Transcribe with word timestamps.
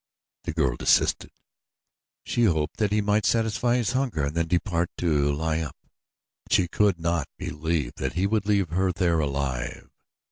The 0.45 0.53
girl 0.53 0.77
desisted. 0.77 1.29
She 2.23 2.45
hoped 2.45 2.77
that 2.77 2.91
he 2.91 3.01
might 3.01 3.23
satisfy 3.23 3.75
his 3.77 3.91
hunger 3.91 4.25
and 4.25 4.35
then 4.35 4.47
depart 4.47 4.89
to 4.97 5.31
lie 5.31 5.59
up, 5.59 5.77
but 6.43 6.53
she 6.53 6.67
could 6.67 6.99
not 6.99 7.29
believe 7.37 7.93
that 7.97 8.13
he 8.13 8.25
would 8.25 8.47
leave 8.47 8.69
her 8.69 8.91
there 8.91 9.19
alive. 9.19 9.91